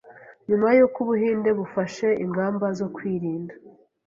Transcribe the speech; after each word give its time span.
Nyuma 0.49 0.67
y’uko 0.77 0.97
u 1.01 1.07
Buhinde 1.09 1.49
bufashe 1.59 2.07
ingamba 2.23 2.65
zo 2.79 2.87
kwirinda 2.95 3.53